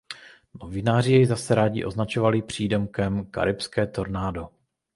[0.63, 4.49] Novináři jej zase rádi označovali přídomkem "Karibské tornádo".